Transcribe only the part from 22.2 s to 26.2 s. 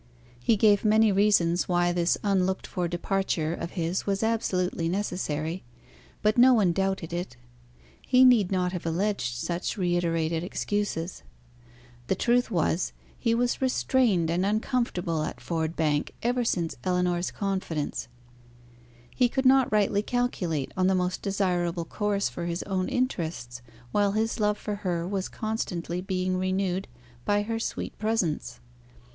for his own interests, while his love for her was constantly